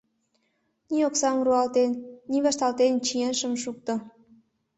Ни 0.91 0.99
оксам 1.07 1.37
руалтен, 1.45 1.91
ни 2.29 2.37
вашталтен 2.45 2.93
чиен 3.05 3.33
шым 3.39 3.53
шукто... 3.63 3.93